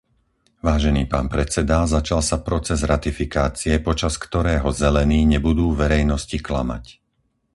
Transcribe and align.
Vážený 0.69 1.03
pán 1.13 1.27
predseda, 1.35 1.79
začal 1.97 2.21
sa 2.29 2.37
proces 2.47 2.79
ratifikácie, 2.93 3.73
počas 3.89 4.13
ktorého 4.25 4.69
Zelení 4.81 5.21
nebudú 5.35 5.67
verejnosti 5.81 6.37
klamať. 6.47 6.85